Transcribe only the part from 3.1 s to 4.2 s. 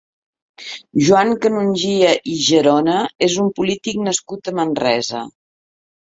és un polític